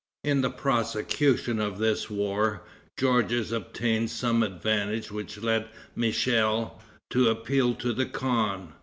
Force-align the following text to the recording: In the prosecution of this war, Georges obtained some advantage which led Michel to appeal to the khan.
In 0.23 0.41
the 0.41 0.49
prosecution 0.49 1.59
of 1.59 1.77
this 1.77 2.09
war, 2.09 2.63
Georges 2.97 3.51
obtained 3.51 4.09
some 4.09 4.41
advantage 4.41 5.11
which 5.11 5.43
led 5.43 5.69
Michel 5.95 6.81
to 7.11 7.27
appeal 7.29 7.75
to 7.75 7.93
the 7.93 8.07
khan. 8.07 8.73